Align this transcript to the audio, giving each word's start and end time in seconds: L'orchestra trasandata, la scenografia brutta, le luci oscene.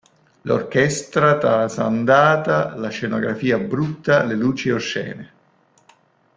L'orchestra 0.45 1.37
trasandata, 1.37 2.73
la 2.75 2.89
scenografia 2.89 3.59
brutta, 3.59 4.23
le 4.23 4.33
luci 4.33 4.71
oscene. 4.71 5.31